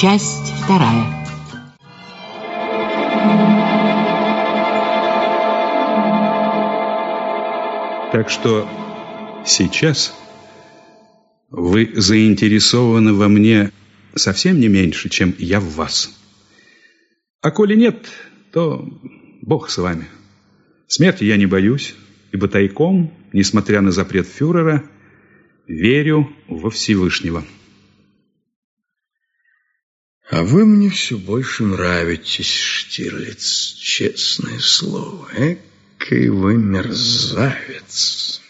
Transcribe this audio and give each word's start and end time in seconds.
Часть 0.00 0.52
вторая. 0.62 1.26
Так 8.12 8.30
что 8.30 8.68
сейчас 9.44 10.16
вы 11.50 11.90
заинтересованы 11.96 13.12
во 13.12 13.26
мне 13.26 13.72
совсем 14.14 14.60
не 14.60 14.68
меньше, 14.68 15.08
чем 15.08 15.34
я 15.36 15.58
в 15.58 15.74
вас. 15.74 16.16
А 17.40 17.50
коли 17.50 17.74
нет, 17.74 18.06
то 18.52 18.86
Бог 19.42 19.68
с 19.68 19.78
вами. 19.78 20.06
Смерти 20.86 21.24
я 21.24 21.36
не 21.36 21.46
боюсь, 21.46 21.96
ибо 22.30 22.46
тайком, 22.46 23.12
несмотря 23.32 23.80
на 23.80 23.90
запрет 23.90 24.28
фюрера, 24.28 24.84
верю 25.66 26.30
во 26.46 26.70
Всевышнего. 26.70 27.42
А 30.38 30.44
вы 30.44 30.64
мне 30.64 30.88
все 30.88 31.18
больше 31.18 31.64
нравитесь, 31.64 32.46
Штирлиц, 32.46 33.74
честное 33.74 34.60
слово. 34.60 35.28
Экой 35.34 36.28
вы 36.28 36.56
мерзавец. 36.56 38.40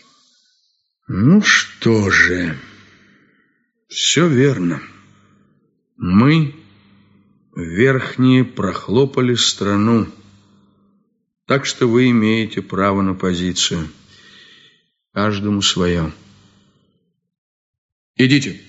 Ну 1.06 1.40
что 1.40 2.10
же, 2.10 2.58
все 3.88 4.28
верно. 4.28 4.82
Мы, 5.96 6.54
верхние, 7.56 8.44
прохлопали 8.44 9.34
страну. 9.34 10.08
Так 11.46 11.64
что 11.64 11.86
вы 11.86 12.10
имеете 12.10 12.60
право 12.60 13.00
на 13.00 13.14
позицию. 13.14 13.88
Каждому 15.14 15.62
свое. 15.62 16.12
Идите. 18.16 18.60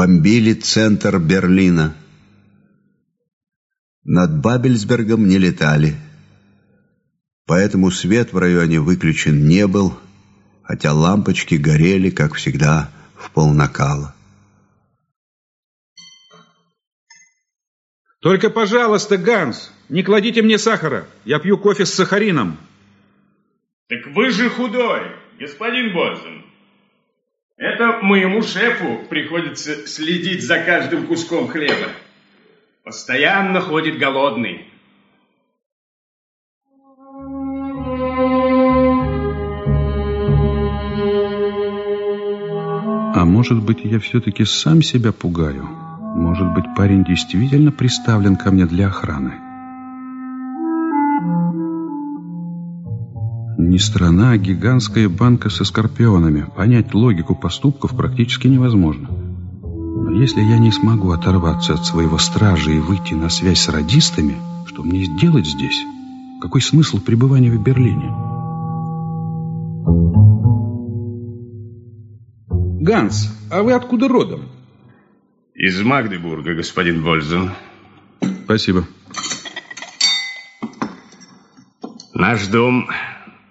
Бомбили 0.00 0.54
центр 0.54 1.18
Берлина. 1.18 1.94
Над 4.02 4.40
Бабельсбергом 4.40 5.28
не 5.28 5.36
летали. 5.36 5.94
Поэтому 7.44 7.90
свет 7.90 8.32
в 8.32 8.38
районе 8.38 8.80
выключен 8.80 9.46
не 9.46 9.66
был, 9.66 9.92
хотя 10.62 10.94
лампочки 10.94 11.56
горели, 11.56 12.08
как 12.08 12.32
всегда, 12.32 12.90
в 13.14 13.30
полнакала. 13.32 14.14
Только, 18.22 18.48
пожалуйста, 18.48 19.18
Ганс, 19.18 19.70
не 19.90 20.02
кладите 20.02 20.40
мне 20.40 20.56
сахара. 20.56 21.06
Я 21.26 21.40
пью 21.40 21.58
кофе 21.58 21.84
с 21.84 21.92
сахарином. 21.92 22.56
Так 23.90 24.06
вы 24.16 24.30
же 24.30 24.48
худой, 24.48 25.02
господин 25.38 25.92
Борзен. 25.92 26.49
Это 27.60 27.98
моему 28.00 28.40
шефу 28.40 29.04
приходится 29.10 29.86
следить 29.86 30.42
за 30.42 30.60
каждым 30.60 31.06
куском 31.06 31.46
хлеба. 31.46 31.88
Постоянно 32.84 33.60
ходит 33.60 33.98
голодный. 33.98 34.64
А 43.14 43.24
может 43.26 43.62
быть, 43.62 43.84
я 43.84 43.98
все-таки 43.98 44.46
сам 44.46 44.80
себя 44.80 45.12
пугаю? 45.12 45.64
Может 45.66 46.54
быть, 46.54 46.64
парень 46.74 47.04
действительно 47.04 47.72
приставлен 47.72 48.36
ко 48.36 48.50
мне 48.50 48.64
для 48.64 48.86
охраны? 48.86 49.49
Не 53.70 53.78
страна, 53.78 54.32
а 54.32 54.36
гигантская 54.36 55.08
банка 55.08 55.48
со 55.48 55.64
скорпионами. 55.64 56.44
Понять 56.56 56.92
логику 56.92 57.36
поступков 57.36 57.96
практически 57.96 58.48
невозможно. 58.48 59.08
Но 59.62 60.10
если 60.10 60.40
я 60.40 60.58
не 60.58 60.72
смогу 60.72 61.12
оторваться 61.12 61.74
от 61.74 61.86
своего 61.86 62.18
стража 62.18 62.72
и 62.72 62.80
выйти 62.80 63.14
на 63.14 63.28
связь 63.28 63.60
с 63.60 63.68
радистами, 63.68 64.34
что 64.66 64.82
мне 64.82 65.04
сделать 65.04 65.46
здесь? 65.46 65.84
Какой 66.42 66.60
смысл 66.60 66.98
пребывания 66.98 67.52
в 67.52 67.62
Берлине? 67.62 68.10
Ганс, 72.82 73.32
а 73.52 73.62
вы 73.62 73.74
откуда 73.74 74.08
родом? 74.08 74.48
Из 75.54 75.80
Магдебурга, 75.80 76.56
господин 76.56 77.04
Вользен. 77.04 77.52
Спасибо. 78.46 78.84
Наш 82.12 82.48
дом 82.48 82.88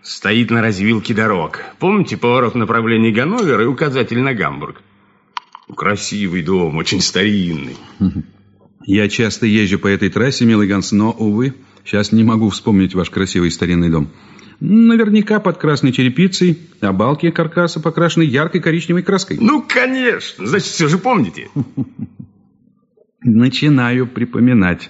стоит 0.10 0.50
на 0.50 0.62
развилке 0.62 1.14
дорог. 1.14 1.62
Помните 1.78 2.18
поворот 2.18 2.56
в 2.56 2.58
направлении 2.58 3.12
Ганновера 3.12 3.64
и 3.64 3.68
указатель 3.68 4.20
на 4.20 4.34
Гамбург? 4.34 4.82
Красивый 5.76 6.42
дом, 6.42 6.78
очень 6.78 7.00
старинный. 7.00 7.78
Я 8.86 9.08
часто 9.08 9.46
езжу 9.46 9.78
по 9.78 9.88
этой 9.88 10.10
трассе, 10.10 10.46
милый 10.46 10.68
Ганс, 10.68 10.92
но, 10.92 11.12
увы, 11.12 11.54
сейчас 11.86 12.12
не 12.12 12.24
могу 12.24 12.50
вспомнить 12.50 12.96
ваш 12.96 13.12
красивый 13.12 13.52
старинный 13.52 13.92
дом. 13.92 14.10
Наверняка 14.60 15.40
под 15.40 15.60
красной 15.60 15.92
черепицей, 15.92 16.58
а 16.82 16.92
балки 16.92 17.30
каркаса 17.30 17.80
покрашены 17.80 18.24
яркой 18.24 18.62
коричневой 18.62 19.04
краской. 19.04 19.38
Ну, 19.40 19.62
конечно. 19.62 20.48
Значит, 20.48 20.68
все 20.70 20.88
же 20.88 20.98
помните. 20.98 21.50
Начинаю 23.22 24.08
припоминать. 24.08 24.90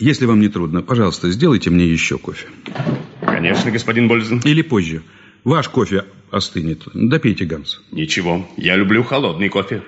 Если 0.00 0.24
вам 0.24 0.40
не 0.40 0.48
трудно, 0.48 0.80
пожалуйста, 0.80 1.30
сделайте 1.30 1.68
мне 1.68 1.86
еще 1.86 2.16
кофе. 2.16 2.48
Конечно, 3.20 3.70
господин 3.70 4.08
Бользен. 4.08 4.40
Или 4.44 4.62
позже. 4.62 5.02
Ваш 5.44 5.68
кофе 5.68 6.06
остынет. 6.30 6.88
Допейте, 6.94 7.44
Ганс. 7.44 7.82
Ничего, 7.92 8.48
я 8.56 8.76
люблю 8.76 9.04
холодный 9.04 9.50
кофе. 9.50 9.82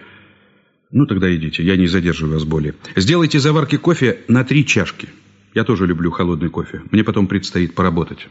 Ну, 0.91 1.07
тогда 1.07 1.35
идите, 1.35 1.63
я 1.65 1.77
не 1.77 1.87
задерживаю 1.87 2.35
вас 2.35 2.45
более. 2.45 2.75
Сделайте 2.95 3.39
заварки 3.39 3.79
кофе 3.79 4.21
на 4.29 4.45
три 4.45 4.67
чашки. 4.67 5.09
Я 5.55 5.65
тоже 5.65 5.87
люблю 5.87 6.11
холодный 6.11 6.51
кофе. 6.51 6.83
Мне 6.91 7.05
потом 7.05 7.27
предстоит 7.27 7.75
поработать. 7.75 8.29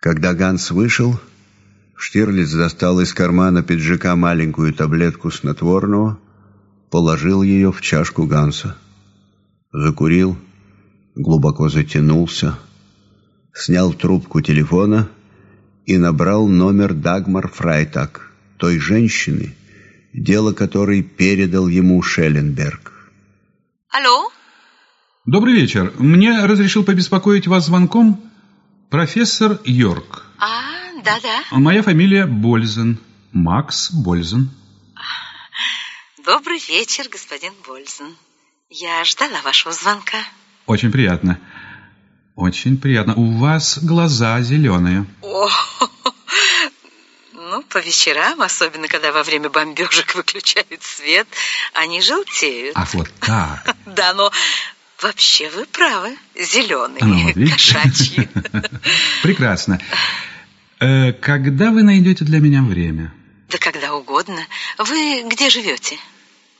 Когда 0.00 0.34
Ганс 0.34 0.70
вышел, 0.70 1.18
Штирлиц 1.96 2.52
достал 2.52 3.00
из 3.00 3.14
кармана 3.14 3.62
пиджака 3.62 4.16
маленькую 4.16 4.74
таблетку 4.74 5.30
снотворного, 5.30 6.18
положил 6.90 7.42
ее 7.42 7.72
в 7.72 7.80
чашку 7.80 8.26
Ганса. 8.26 8.76
Закурил, 9.72 10.36
глубоко 11.14 11.68
затянулся, 11.68 12.58
снял 13.54 13.92
трубку 13.92 14.40
телефона 14.40 15.08
и 15.86 15.96
набрал 15.96 16.48
номер 16.48 16.92
Дагмар 16.92 17.48
Фрайтак, 17.48 18.32
той 18.58 18.78
женщины, 18.78 19.54
дело 20.12 20.52
которой 20.52 21.02
передал 21.02 21.68
ему 21.68 22.02
Шелленберг. 22.02 22.92
Алло? 23.90 24.30
Добрый 25.24 25.54
вечер. 25.54 25.92
Мне 25.98 26.44
разрешил 26.44 26.84
побеспокоить 26.84 27.46
вас 27.46 27.66
звонком 27.66 28.20
профессор 28.88 29.60
Йорк. 29.64 30.26
А, 30.38 31.02
да-да. 31.04 31.42
Моя 31.52 31.82
фамилия 31.82 32.26
Бользен. 32.26 32.98
Макс 33.32 33.92
Бользен. 33.92 34.50
Добрый 36.32 36.60
вечер, 36.68 37.08
господин 37.10 37.52
Бользен. 37.66 38.16
Я 38.68 39.04
ждала 39.04 39.42
вашего 39.42 39.72
звонка. 39.72 40.18
Очень 40.66 40.92
приятно. 40.92 41.40
Очень 42.36 42.78
приятно. 42.78 43.16
У 43.16 43.36
вас 43.38 43.78
глаза 43.82 44.40
зеленые. 44.40 45.06
О, 45.22 45.48
ну, 47.32 47.62
по 47.64 47.78
вечерам, 47.78 48.42
особенно 48.42 48.86
когда 48.86 49.10
во 49.10 49.24
время 49.24 49.50
бомбежек 49.50 50.14
выключают 50.14 50.80
свет, 50.84 51.26
они 51.74 52.00
желтеют. 52.00 52.76
Ах, 52.76 52.94
вот 52.94 53.10
так. 53.18 53.74
Да, 53.86 54.14
но 54.14 54.30
вообще 55.02 55.50
вы 55.50 55.66
правы. 55.66 56.16
Зеленые, 56.36 57.04
Ну, 57.04 57.24
вот 57.24 57.50
кошачьи. 57.50 58.28
Прекрасно. 59.24 59.80
Э, 60.78 61.12
Когда 61.12 61.72
вы 61.72 61.82
найдете 61.82 62.24
для 62.24 62.38
меня 62.38 62.62
время? 62.62 63.12
Да 63.48 63.58
когда 63.58 63.94
угодно. 63.94 64.46
Вы 64.78 65.24
где 65.28 65.50
живете? 65.50 65.98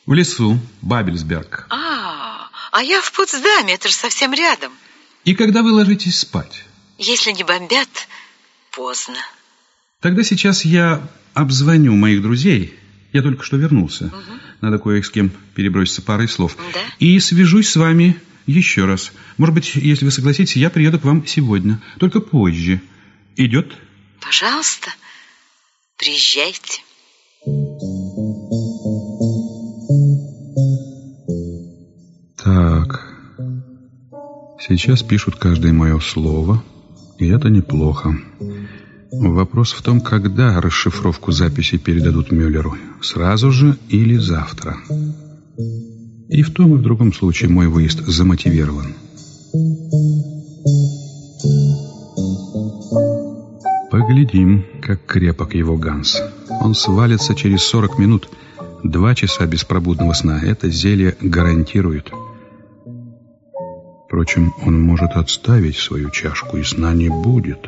В 0.06 0.12
лесу, 0.12 0.58
Бабельсберг. 0.82 1.66
А, 1.70 2.48
а 2.72 2.82
я 2.82 3.00
в 3.00 3.12
Потсдаме, 3.12 3.74
это 3.74 3.88
же 3.88 3.94
совсем 3.94 4.32
рядом. 4.32 4.72
И 5.24 5.34
когда 5.34 5.62
вы 5.62 5.72
ложитесь 5.72 6.20
спать? 6.20 6.64
Если 6.98 7.32
не 7.32 7.44
бомбят, 7.44 7.88
поздно. 8.72 9.16
Тогда 10.00 10.22
сейчас 10.22 10.64
я 10.64 11.06
обзвоню 11.34 11.94
моих 11.94 12.22
друзей. 12.22 12.78
Я 13.12 13.22
только 13.22 13.44
что 13.44 13.56
вернулся. 13.56 14.10
Надо 14.60 14.78
кое 14.78 15.02
с 15.02 15.10
кем 15.10 15.30
переброситься 15.54 16.02
парой 16.02 16.28
слов. 16.28 16.56
Да? 16.56 16.80
И 16.98 17.18
свяжусь 17.20 17.68
с 17.68 17.76
вами 17.76 18.20
еще 18.46 18.84
раз. 18.84 19.12
Может 19.36 19.54
быть, 19.54 19.74
если 19.74 20.04
вы 20.04 20.10
согласитесь, 20.10 20.56
я 20.56 20.70
приеду 20.70 20.98
к 20.98 21.04
вам 21.04 21.26
сегодня. 21.26 21.80
Только 21.98 22.20
позже. 22.20 22.80
Идет? 23.36 23.72
Пожалуйста. 24.20 24.90
Приезжайте. 25.96 26.82
Так, 27.44 27.89
сейчас 34.76 35.02
пишут 35.02 35.34
каждое 35.34 35.72
мое 35.72 35.98
слово, 35.98 36.62
и 37.18 37.26
это 37.26 37.48
неплохо. 37.48 38.16
Вопрос 39.12 39.72
в 39.72 39.82
том, 39.82 40.00
когда 40.00 40.60
расшифровку 40.60 41.32
записи 41.32 41.76
передадут 41.76 42.30
Мюллеру. 42.30 42.76
Сразу 43.02 43.50
же 43.50 43.76
или 43.88 44.16
завтра. 44.16 44.76
И 46.28 46.42
в 46.42 46.52
том 46.52 46.74
и 46.74 46.78
в 46.78 46.82
другом 46.82 47.12
случае 47.12 47.50
мой 47.50 47.66
выезд 47.66 48.06
замотивирован. 48.06 48.94
Поглядим, 53.90 54.64
как 54.80 55.04
крепок 55.04 55.54
его 55.56 55.76
Ганс. 55.76 56.22
Он 56.60 56.76
свалится 56.76 57.34
через 57.34 57.62
40 57.62 57.98
минут. 57.98 58.28
Два 58.84 59.16
часа 59.16 59.46
беспробудного 59.46 60.12
сна. 60.12 60.40
Это 60.40 60.70
зелье 60.70 61.16
гарантирует. 61.20 62.12
Впрочем, 64.10 64.52
он 64.66 64.82
может 64.82 65.12
отставить 65.12 65.76
свою 65.76 66.10
чашку, 66.10 66.56
и 66.56 66.64
сна 66.64 66.92
не 66.94 67.08
будет. 67.08 67.60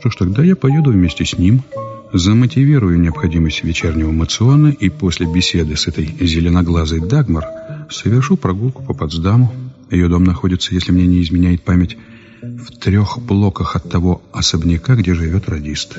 Что 0.00 0.10
ж, 0.10 0.16
тогда 0.16 0.42
я 0.42 0.56
поеду 0.56 0.90
вместе 0.90 1.24
с 1.24 1.38
ним, 1.38 1.62
замотивирую 2.12 2.98
необходимость 2.98 3.62
вечернего 3.62 4.10
мациона 4.10 4.70
и 4.70 4.88
после 4.88 5.32
беседы 5.32 5.76
с 5.76 5.86
этой 5.86 6.06
зеленоглазой 6.06 6.98
Дагмар 6.98 7.46
совершу 7.88 8.36
прогулку 8.36 8.82
по 8.82 8.94
Потсдаму. 8.94 9.52
Ее 9.92 10.08
дом 10.08 10.24
находится, 10.24 10.74
если 10.74 10.90
мне 10.90 11.06
не 11.06 11.22
изменяет 11.22 11.62
память, 11.62 11.96
в 12.42 12.76
трех 12.80 13.20
блоках 13.20 13.76
от 13.76 13.88
того 13.88 14.22
особняка, 14.32 14.96
где 14.96 15.14
живет 15.14 15.48
радист. 15.48 15.98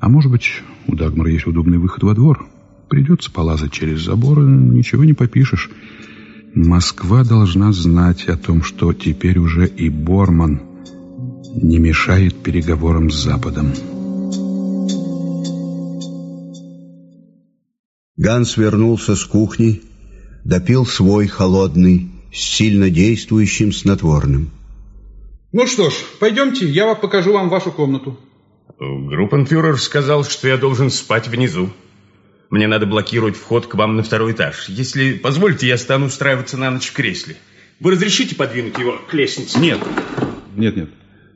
А 0.00 0.08
может 0.10 0.30
быть, 0.30 0.60
у 0.86 0.94
Дагмара 0.94 1.30
есть 1.30 1.46
удобный 1.46 1.78
выход 1.78 2.02
во 2.02 2.12
двор? 2.12 2.46
Придется 2.94 3.28
полазать 3.28 3.72
через 3.72 4.02
забор, 4.02 4.38
ничего 4.44 5.02
не 5.02 5.14
попишешь. 5.14 5.68
Москва 6.54 7.24
должна 7.24 7.72
знать 7.72 8.28
о 8.28 8.36
том, 8.36 8.62
что 8.62 8.92
теперь 8.92 9.40
уже 9.40 9.66
и 9.66 9.88
Борман 9.88 10.62
не 11.56 11.78
мешает 11.80 12.40
переговорам 12.40 13.10
с 13.10 13.16
Западом. 13.16 13.72
Ганс 18.16 18.56
вернулся 18.56 19.16
с 19.16 19.24
кухни, 19.24 19.82
допил 20.44 20.86
свой 20.86 21.26
холодный, 21.26 22.12
с 22.32 22.38
сильно 22.38 22.90
действующим 22.90 23.72
снотворным. 23.72 24.50
Ну 25.50 25.66
что 25.66 25.90
ж, 25.90 25.94
пойдемте, 26.20 26.68
я 26.68 26.94
покажу 26.94 27.32
вам 27.32 27.48
вашу 27.48 27.72
комнату. 27.72 28.20
Группенфюрер 28.78 29.80
сказал, 29.80 30.22
что 30.22 30.46
я 30.46 30.56
должен 30.56 30.90
спать 30.90 31.26
внизу. 31.26 31.70
Мне 32.50 32.66
надо 32.66 32.86
блокировать 32.86 33.36
вход 33.36 33.66
к 33.66 33.74
вам 33.74 33.96
на 33.96 34.02
второй 34.02 34.32
этаж. 34.32 34.68
Если 34.68 35.14
позволите, 35.14 35.66
я 35.66 35.78
стану 35.78 36.06
устраиваться 36.06 36.56
на 36.56 36.70
ночь 36.70 36.88
в 36.88 36.92
кресле. 36.92 37.36
Вы 37.80 37.92
разрешите 37.92 38.34
подвинуть 38.34 38.78
его 38.78 38.98
к 39.08 39.14
лестнице? 39.14 39.58
Нет. 39.58 39.80
Нет, 40.56 40.76
нет. 40.76 40.90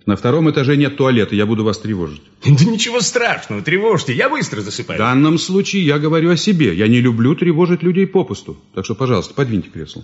На 0.06 0.16
втором 0.16 0.50
этаже 0.50 0.76
нет 0.78 0.96
туалета, 0.96 1.34
я 1.34 1.44
буду 1.44 1.64
вас 1.64 1.78
тревожить. 1.78 2.22
Да 2.42 2.64
ничего 2.64 3.00
страшного, 3.00 3.60
тревожьте, 3.60 4.14
я 4.14 4.30
быстро 4.30 4.62
засыпаю. 4.62 4.96
В 4.96 5.00
данном 5.00 5.36
случае 5.36 5.84
я 5.84 5.98
говорю 5.98 6.30
о 6.30 6.36
себе. 6.38 6.74
Я 6.74 6.88
не 6.88 7.02
люблю 7.02 7.34
тревожить 7.34 7.82
людей 7.82 8.06
попусту. 8.06 8.56
Так 8.74 8.86
что, 8.86 8.94
пожалуйста, 8.94 9.34
подвиньте 9.34 9.68
кресло. 9.68 10.02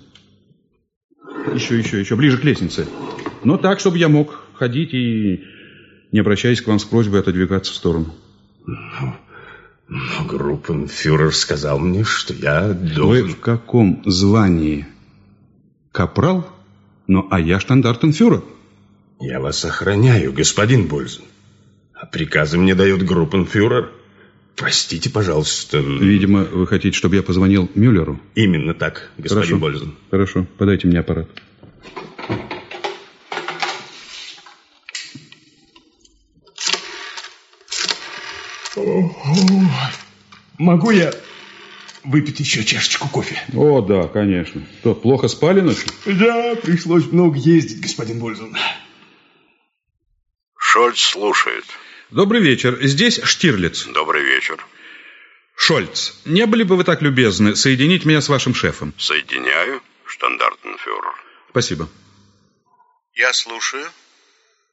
Еще, 1.55 1.79
еще, 1.79 2.01
еще, 2.01 2.17
ближе 2.17 2.37
к 2.37 2.45
лестнице. 2.45 2.87
Но 3.45 3.57
так, 3.57 3.81
чтобы 3.81 3.97
я 3.97 4.11
мог 4.11 4.43
ходить 4.55 4.93
и, 4.93 5.43
не 6.13 6.19
обращаясь 6.19 6.61
к 6.61 6.67
вам 6.67 6.79
с 6.79 6.85
просьбой, 6.85 7.21
отодвигаться 7.21 7.73
в 7.73 7.77
сторону. 7.77 8.15
Но 9.89 10.25
группенфюрер 10.27 11.35
сказал 11.35 11.79
мне, 11.79 12.05
что 12.05 12.33
я 12.35 12.73
должен... 12.73 13.27
Вы 13.27 13.33
в 13.33 13.41
каком 13.41 14.03
звании? 14.07 14.87
Капрал? 15.93 16.49
Ну, 17.07 17.27
а 17.31 17.39
я 17.39 17.61
штандартенфюрер. 17.61 18.43
Я 19.21 19.41
вас 19.41 19.65
охраняю, 19.65 20.33
господин 20.33 20.87
Бользен. 20.87 21.25
А 21.95 22.07
приказы 22.07 22.59
мне 22.59 22.75
дает 22.75 23.05
группенфюрер. 23.05 23.93
Простите, 24.57 25.11
пожалуйста. 25.11 25.79
Видимо, 25.79 26.45
вы 26.45 26.67
хотите, 26.67 26.97
чтобы 26.97 27.17
я 27.17 27.23
позвонил 27.23 27.71
Мюллеру? 27.75 28.21
Именно 28.35 28.75
так, 28.75 29.11
господин 29.19 29.59
Хорошо. 29.59 29.59
Бользен. 29.59 29.95
Хорошо, 30.11 30.47
подайте 30.59 30.89
мне 30.89 31.01
аппарат. 31.01 31.29
Могу 40.59 40.91
я 40.91 41.13
выпить 42.05 42.41
еще 42.41 42.65
чашечку 42.65 43.09
кофе? 43.09 43.43
О, 43.55 43.81
да, 43.81 44.09
конечно. 44.09 44.63
Что, 44.81 44.95
плохо 44.95 45.29
спали 45.29 45.61
ночью? 45.61 45.89
Да, 46.07 46.55
пришлось 46.57 47.07
много 47.07 47.37
ездить, 47.37 47.81
господин 47.81 48.21
Бользен. 48.21 48.57
Шольц 50.57 50.99
слушает. 51.01 51.65
Добрый 52.11 52.41
вечер. 52.41 52.79
Здесь 52.83 53.21
Штирлиц. 53.23 53.87
Добрый 53.87 54.23
вечер. 54.23 54.65
Шольц, 55.57 56.15
не 56.25 56.47
были 56.47 56.63
бы 56.65 56.77
вы 56.77 56.85
так 56.85 57.01
любезны 57.03 57.57
соединить 57.57 58.05
меня 58.05 58.21
с 58.21 58.29
вашим 58.29 58.55
шефом? 58.55 58.93
Соединяю, 58.99 59.81
штандартенфюрер. 60.05 61.15
Спасибо. 61.51 61.89
Я 63.15 63.33
слушаю. 63.33 63.87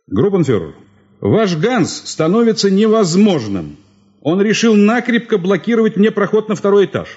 Группенфюрер, 0.08 0.76
ваш 1.22 1.56
Ганс 1.56 2.10
становится 2.10 2.72
невозможным. 2.72 3.78
Он 4.22 4.40
решил 4.40 4.76
накрепко 4.76 5.38
блокировать 5.40 5.98
мне 5.98 6.12
проход 6.12 6.48
на 6.48 6.56
второй 6.56 6.86
этаж. 6.86 7.10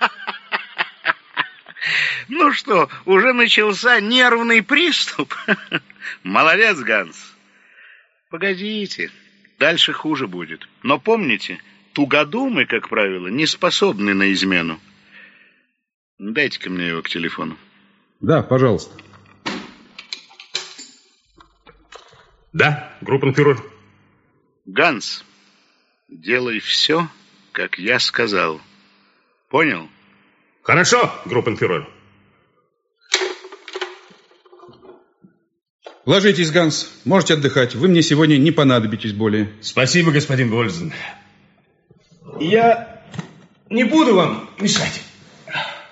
Ну 2.26 2.52
что, 2.52 2.88
уже 3.04 3.34
начался 3.34 4.00
нервный 4.00 4.62
приступ? 4.62 5.34
Молодец, 6.22 6.78
Ганс. 6.78 7.16
Погодите, 8.30 9.10
дальше 9.58 9.92
хуже 9.92 10.26
будет. 10.26 10.66
Но 10.82 10.98
помните, 10.98 11.58
тугодумы, 11.92 12.64
как 12.64 12.88
правило, 12.88 13.28
не 13.28 13.46
способны 13.46 14.14
на 14.14 14.32
измену. 14.32 14.80
Дайте-ка 16.18 16.70
мне 16.70 16.88
его 16.88 17.02
к 17.02 17.10
телефону. 17.10 17.58
Да, 18.20 18.42
пожалуйста. 18.42 18.94
Да, 22.54 22.96
группенфюрер. 23.02 23.62
Ганс, 24.64 25.24
делай 26.14 26.60
все, 26.60 27.08
как 27.52 27.78
я 27.78 27.98
сказал. 27.98 28.60
Понял? 29.50 29.88
Хорошо, 30.62 31.12
группенфюрер. 31.26 31.88
Ложитесь, 36.06 36.50
Ганс. 36.50 36.90
Можете 37.04 37.34
отдыхать. 37.34 37.74
Вы 37.74 37.88
мне 37.88 38.02
сегодня 38.02 38.36
не 38.36 38.50
понадобитесь 38.50 39.12
более. 39.12 39.50
Спасибо, 39.62 40.12
господин 40.12 40.50
Бользен. 40.50 40.92
Я 42.40 43.02
не 43.70 43.84
буду 43.84 44.14
вам 44.14 44.50
мешать. 44.60 45.02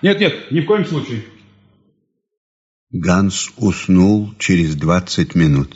Нет, 0.02 0.20
нет, 0.20 0.50
ни 0.50 0.60
в 0.60 0.66
коем 0.66 0.84
случае. 0.84 1.24
Ганс 2.90 3.50
уснул 3.56 4.34
через 4.38 4.74
20 4.74 5.34
минут. 5.34 5.74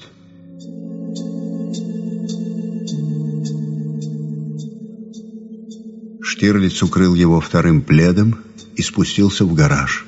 Штирлиц 6.36 6.82
укрыл 6.82 7.14
его 7.14 7.40
вторым 7.40 7.80
пледом 7.80 8.36
и 8.74 8.82
спустился 8.82 9.46
в 9.46 9.54
гараж. 9.54 10.04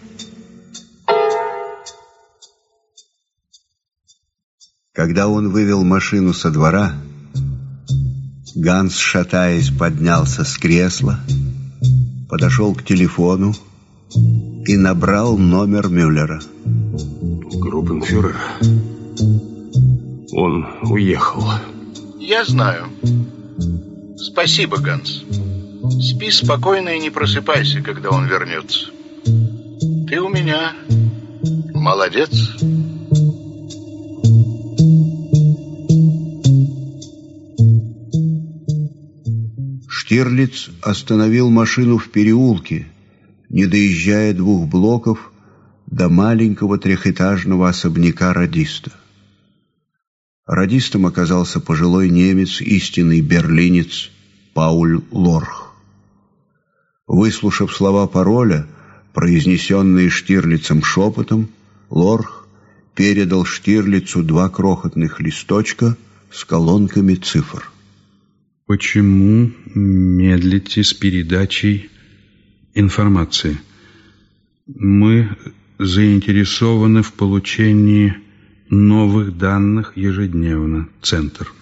Когда 4.92 5.28
он 5.28 5.48
вывел 5.48 5.84
машину 5.84 6.34
со 6.34 6.50
двора, 6.50 6.92
Ганс, 8.54 8.98
шатаясь, 8.98 9.70
поднялся 9.70 10.44
с 10.44 10.58
кресла, 10.58 11.18
подошел 12.28 12.74
к 12.74 12.84
телефону 12.84 13.54
и 14.66 14.76
набрал 14.76 15.38
номер 15.38 15.88
Мюллера. 15.88 16.42
Группенфюрер. 17.54 18.36
Он 20.32 20.66
уехал. 20.82 21.44
Я 22.20 22.44
знаю. 22.44 22.84
Спасибо, 24.18 24.76
Ганс. 24.76 25.24
Спи 25.90 26.30
спокойно 26.30 26.90
и 26.90 27.00
не 27.00 27.10
просыпайся, 27.10 27.80
когда 27.80 28.10
он 28.10 28.26
вернется. 28.26 28.90
Ты 30.08 30.20
у 30.20 30.28
меня 30.28 30.74
молодец. 31.74 32.30
Штирлиц 39.88 40.70
остановил 40.82 41.50
машину 41.50 41.98
в 41.98 42.08
переулке, 42.10 42.86
не 43.48 43.66
доезжая 43.66 44.32
двух 44.34 44.68
блоков 44.68 45.32
до 45.86 46.08
маленького 46.08 46.78
трехэтажного 46.78 47.68
особняка 47.68 48.32
радиста. 48.32 48.92
Радистом 50.46 51.04
оказался 51.04 51.60
пожилой 51.60 52.08
немец, 52.08 52.62
истинный 52.62 53.20
берлинец 53.20 54.10
Пауль 54.54 55.02
Лорх. 55.10 55.57
Выслушав 57.18 57.74
слова 57.74 58.06
пароля, 58.06 58.64
произнесенные 59.12 60.08
Штирлицем 60.08 60.84
шепотом, 60.84 61.48
Лорх 61.90 62.46
передал 62.94 63.44
Штирлицу 63.44 64.22
два 64.22 64.48
крохотных 64.48 65.18
листочка 65.18 65.96
с 66.30 66.44
колонками 66.44 67.16
цифр. 67.16 67.72
Почему 68.66 69.50
медлите 69.74 70.84
с 70.84 70.94
передачей 70.94 71.90
информации? 72.74 73.58
Мы 74.68 75.36
заинтересованы 75.80 77.02
в 77.02 77.14
получении 77.14 78.16
новых 78.70 79.36
данных 79.36 79.96
ежедневно. 79.96 80.88
Центр. 81.02 81.52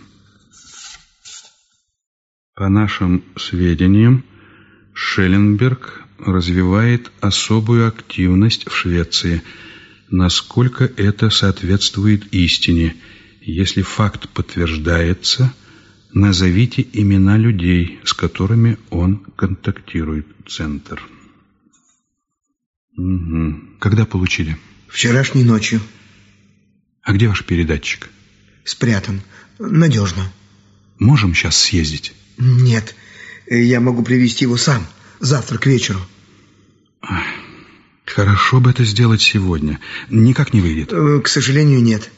По 2.55 2.69
нашим 2.69 3.25
сведениям, 3.37 4.23
Шелленберг 4.97 6.05
развивает 6.19 7.13
особую 7.21 7.87
активность 7.87 8.67
в 8.67 8.75
Швеции. 8.75 9.43
Насколько 10.09 10.85
это 10.97 11.29
соответствует 11.29 12.33
истине? 12.33 12.97
Если 13.43 13.83
факт 13.83 14.27
подтверждается, 14.31 15.53
назовите 16.15 16.87
имена 16.95 17.37
людей, 17.37 18.01
с 18.05 18.15
которыми 18.15 18.79
он 18.89 19.19
контактирует. 19.37 20.27
Центр. 20.49 21.03
Угу. 22.97 23.79
Когда 23.79 24.07
получили? 24.07 24.57
Вчерашней 24.89 25.45
ночью. 25.45 25.83
А 27.03 27.13
где 27.13 27.29
ваш 27.29 27.45
передатчик? 27.45 28.09
Спрятан. 28.65 29.21
Надежно. 29.59 30.33
Можем 30.99 31.35
сейчас 31.35 31.59
съездить? 31.59 32.15
Нет. 32.39 32.95
Я 33.49 33.81
могу 33.81 34.03
привезти 34.03 34.45
его 34.45 34.57
сам. 34.57 34.87
Завтра 35.21 35.59
к 35.59 35.67
вечеру. 35.67 36.01
Хорошо 38.05 38.61
бы 38.61 38.71
это 38.71 38.85
сделать 38.85 39.21
сегодня. 39.21 39.81
Никак 40.09 40.53
не 40.53 40.61
выйдет. 40.61 40.93
Э, 40.93 41.21
к 41.21 41.29
сожалению, 41.29 41.83
нет. 41.83 42.11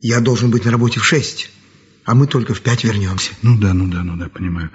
Я 0.00 0.20
должен 0.20 0.50
быть 0.50 0.64
на 0.64 0.70
работе 0.70 0.98
в 0.98 1.04
шесть, 1.04 1.50
а 2.04 2.14
мы 2.14 2.26
только 2.26 2.54
в 2.54 2.62
пять 2.62 2.84
вернемся. 2.84 3.30
Ну 3.42 3.58
да, 3.58 3.74
ну 3.74 3.86
да, 3.86 4.02
ну 4.02 4.16
да, 4.16 4.28
понимаю. 4.28 4.70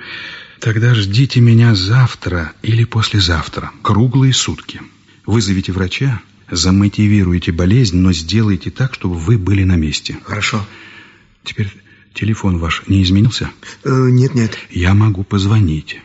Тогда 0.59 0.95
ждите 0.95 1.41
меня 1.41 1.75
завтра 1.75 2.53
или 2.61 2.83
послезавтра. 2.83 3.71
Круглые 3.81 4.33
сутки. 4.33 4.81
Вызовите 5.25 5.71
врача, 5.71 6.21
замотивируйте 6.49 7.51
болезнь, 7.51 7.97
но 7.97 8.13
сделайте 8.13 8.69
так, 8.69 8.93
чтобы 8.93 9.15
вы 9.15 9.37
были 9.37 9.63
на 9.63 9.75
месте. 9.75 10.17
Хорошо. 10.23 10.65
Теперь 11.43 11.71
телефон 12.15 12.57
ваш 12.57 12.83
не 12.87 13.03
изменился? 13.03 13.51
Э, 13.83 13.89
нет, 14.09 14.33
нет. 14.33 14.57
Я 14.71 14.93
могу 14.93 15.23
позвонить. 15.23 16.01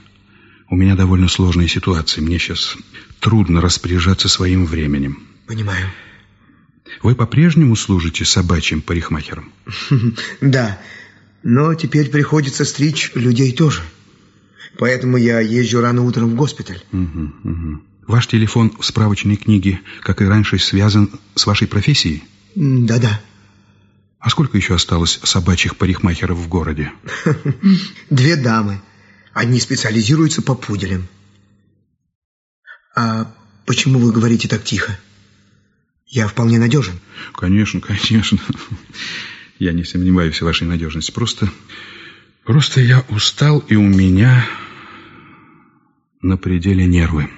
У 0.69 0.77
меня 0.77 0.95
довольно 0.95 1.29
сложная 1.29 1.69
ситуация. 1.69 2.23
Мне 2.23 2.39
сейчас 2.39 2.77
трудно 3.21 3.61
распоряжаться 3.61 4.29
своим 4.29 4.67
временем. 4.67 5.23
Понимаю. 5.47 5.87
Вы 7.03 7.15
по-прежнему 7.15 7.77
служите 7.77 8.25
собачьим 8.25 8.83
парикмахером? 8.83 9.53
Да, 10.41 10.79
но 11.43 11.75
теперь 11.75 12.11
приходится 12.11 12.65
стричь 12.65 13.13
людей 13.15 13.53
тоже. 13.53 13.83
Поэтому 14.79 15.17
я 15.17 15.41
езжу 15.41 15.81
рано 15.81 16.03
утром 16.03 16.31
в 16.31 16.35
госпиталь. 16.35 16.83
Угу, 16.93 17.33
угу. 17.45 17.83
Ваш 18.07 18.27
телефон 18.27 18.73
в 18.79 18.85
справочной 18.85 19.37
книге, 19.37 19.81
как 20.03 20.21
и 20.21 20.25
раньше, 20.25 20.59
связан 20.59 21.11
с 21.35 21.47
вашей 21.47 21.69
профессией? 21.69 22.25
Да-да. 22.55 23.21
А 24.21 24.29
сколько 24.29 24.59
еще 24.59 24.75
осталось 24.75 25.19
собачьих 25.25 25.77
парикмахеров 25.77 26.37
в 26.37 26.47
городе? 26.47 26.93
Две 28.11 28.37
дамы. 28.37 28.83
Они 29.33 29.59
специализируются 29.59 30.43
по 30.43 30.55
пуделям. 30.55 31.09
А 32.95 33.33
почему 33.65 33.99
вы 33.99 34.13
говорите 34.13 34.47
так 34.47 34.63
тихо? 34.63 34.99
Я 36.07 36.29
вполне 36.29 36.59
надежен. 36.59 37.01
Конечно, 37.35 37.81
конечно. 37.81 38.39
Я 39.59 39.73
не 39.73 39.85
сомневаюсь 39.85 40.39
в 40.39 40.45
вашей 40.45 40.67
надежности. 40.67 41.13
Просто, 41.13 41.49
просто 42.45 42.83
я 42.83 43.05
устал, 43.09 43.61
и 43.61 43.75
у 43.75 43.87
меня 43.87 44.47
на 46.21 46.37
пределе 46.37 46.87
нервы. 46.87 47.31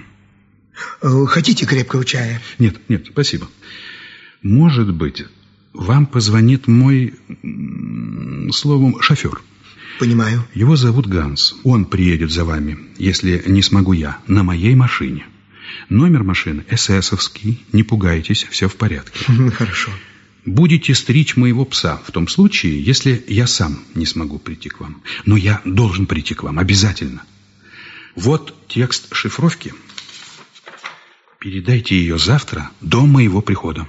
Э, 1.01 1.25
хотите 1.27 1.65
крепкого 1.65 2.03
чая? 2.03 2.41
Нет, 2.59 2.89
нет, 2.89 3.07
спасибо. 3.07 3.47
Может 4.41 4.93
быть, 4.93 5.23
вам 5.73 6.05
позвонит 6.05 6.67
мой, 6.67 7.15
словом, 8.51 9.01
шофер. 9.01 9.41
Понимаю. 9.99 10.45
Его 10.53 10.75
зовут 10.75 11.07
Ганс. 11.07 11.55
Он 11.63 11.85
приедет 11.85 12.31
за 12.31 12.45
вами, 12.45 12.77
если 12.97 13.43
не 13.47 13.61
смогу 13.61 13.93
я, 13.93 14.17
на 14.27 14.43
моей 14.43 14.75
машине. 14.75 15.25
Номер 15.89 16.23
машины 16.23 16.65
эсэсовский. 16.69 17.63
Не 17.71 17.83
пугайтесь, 17.83 18.43
все 18.49 18.67
в 18.67 18.75
порядке. 18.75 19.19
Хорошо. 19.51 19.91
Будете 20.45 20.93
стричь 20.93 21.37
моего 21.37 21.63
пса 21.63 22.01
в 22.05 22.11
том 22.11 22.27
случае, 22.27 22.83
если 22.83 23.23
я 23.27 23.47
сам 23.47 23.79
не 23.95 24.05
смогу 24.05 24.39
прийти 24.39 24.69
к 24.69 24.81
вам. 24.81 25.01
Но 25.25 25.37
я 25.37 25.61
должен 25.63 26.05
прийти 26.05 26.33
к 26.33 26.43
вам, 26.43 26.59
обязательно. 26.59 27.23
Вот 28.15 28.53
текст 28.67 29.13
шифровки. 29.15 29.73
Передайте 31.39 31.95
ее 31.95 32.17
завтра 32.17 32.69
до 32.81 33.05
моего 33.05 33.41
прихода. 33.41 33.87